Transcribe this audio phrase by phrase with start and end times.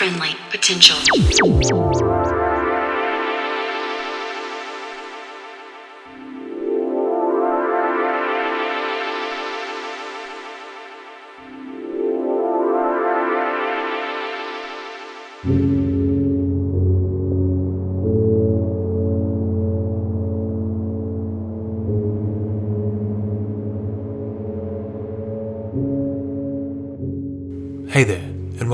[0.00, 0.96] friendly potential.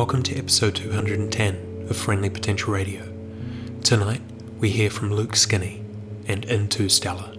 [0.06, 3.12] Welcome to episode 210 of Friendly Potential Radio.
[3.82, 4.20] Tonight,
[4.60, 5.84] we hear from Luke Skinny
[6.28, 7.32] and Into Stellar.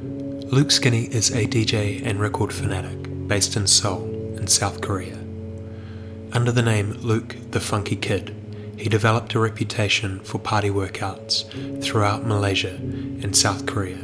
[0.00, 4.02] Luke Skinny is a DJ and record fanatic based in Seoul,
[4.36, 5.16] in South Korea.
[6.32, 8.34] Under the name Luke the Funky Kid,
[8.76, 11.44] he developed a reputation for party workouts
[11.80, 14.00] throughout Malaysia and South Korea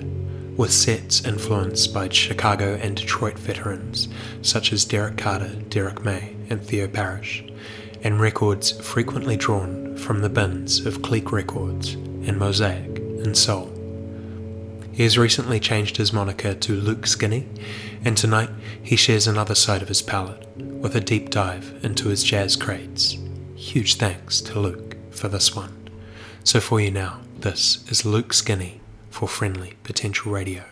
[0.57, 4.09] with sets influenced by Chicago and Detroit veterans
[4.41, 7.45] such as Derrick Carter, Derrick May, and Theo Parrish,
[8.03, 13.71] and records frequently drawn from the bins of Clique Records and Mosaic in Seoul.
[14.93, 17.49] He has recently changed his moniker to Luke Skinny,
[18.05, 18.51] and tonight
[18.83, 23.17] he shares another side of his palette with a deep dive into his jazz crates.
[23.55, 25.89] Huge thanks to Luke for this one.
[26.45, 30.65] So for you now, this is Luke Skinny for Friendly Potential Radio.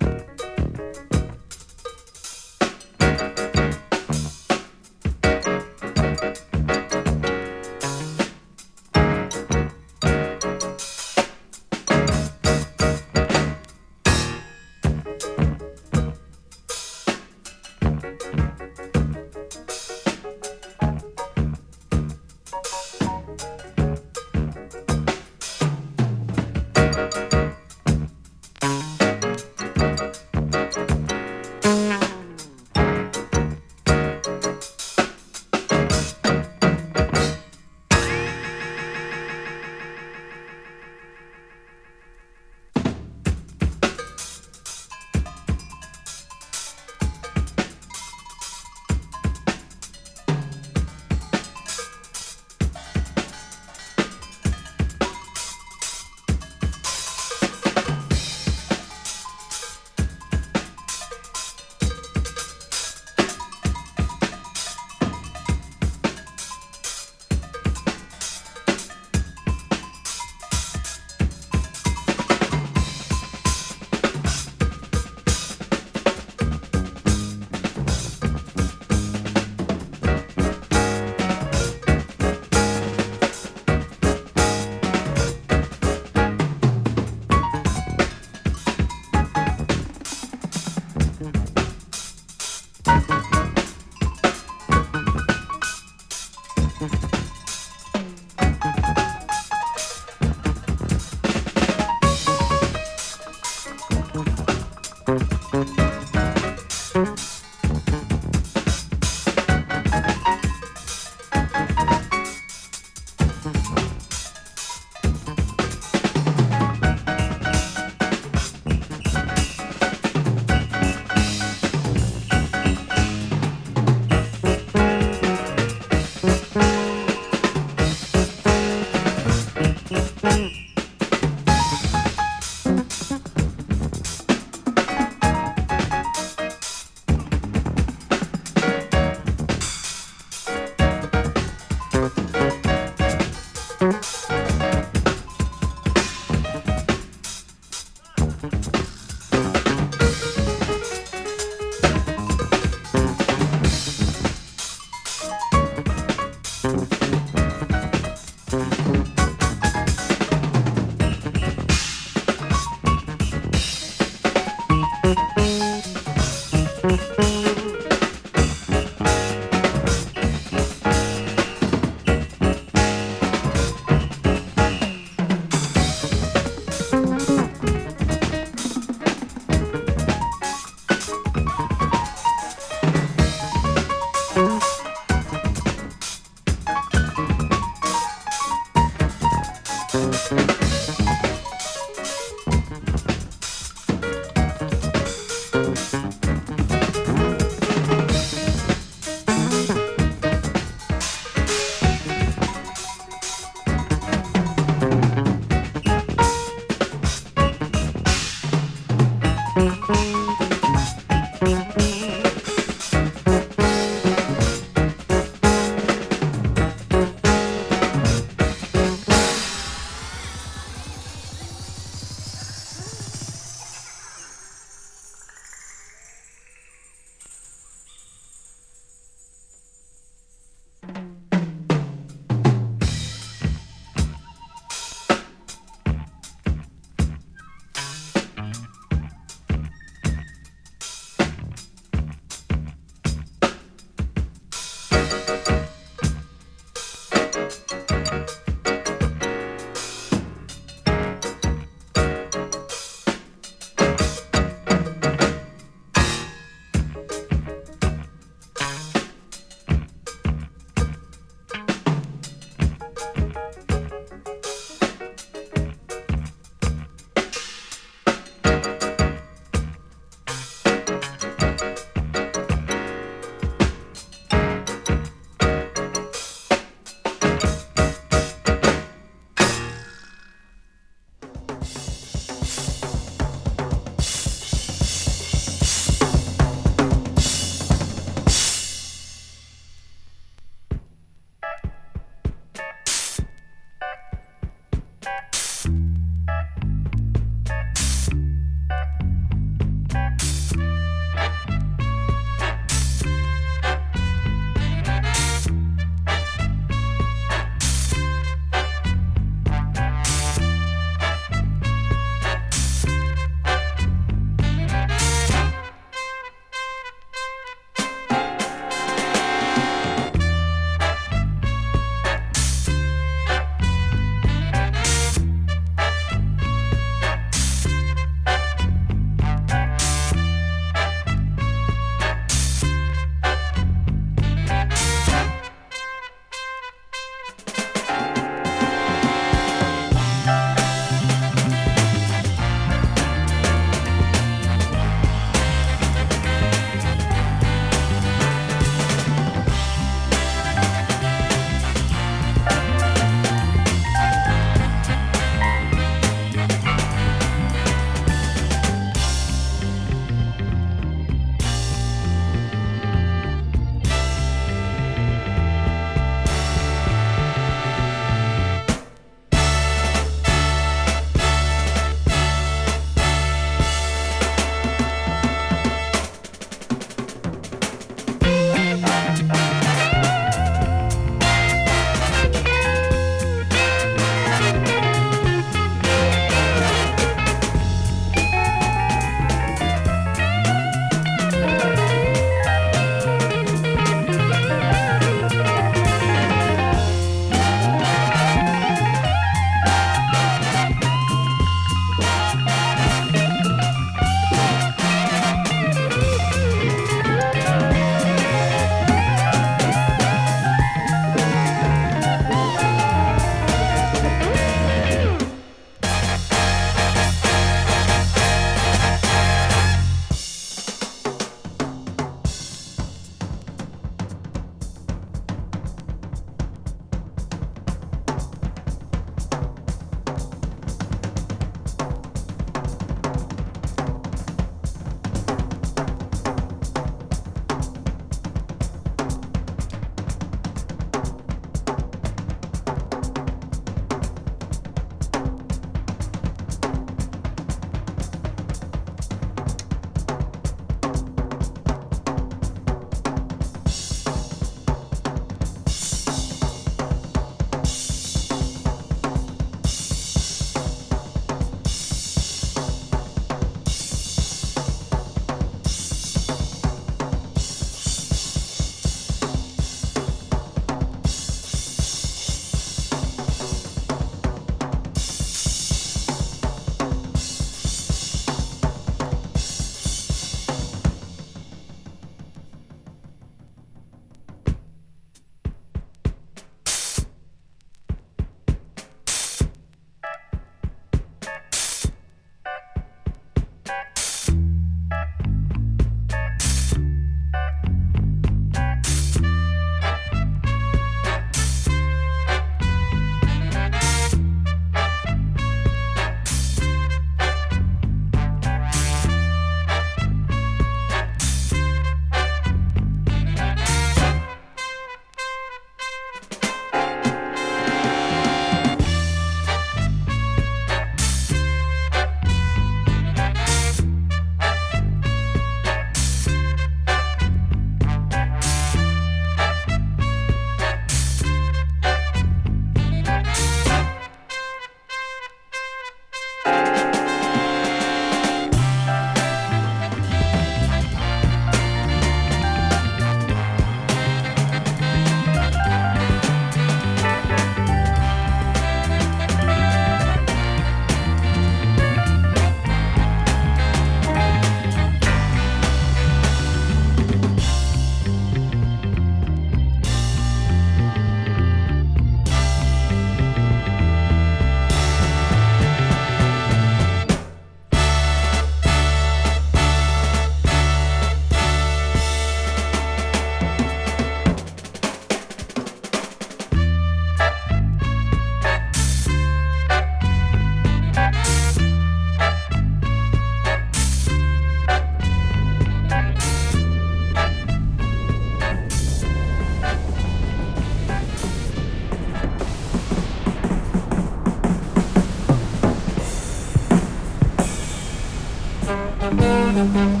[599.61, 600.00] Mm-hmm.